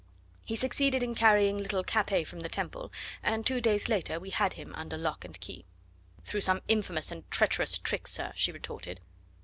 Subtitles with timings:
[0.43, 4.53] He succeeded in carrying little Capet from the Temple, and two days later we had
[4.53, 5.63] him under lock, and key."
[6.25, 8.99] "Through some infamous and treacherous trick, sir," she retorted.